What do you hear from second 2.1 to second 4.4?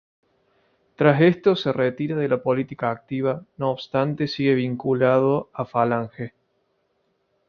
de la política activa, no obstante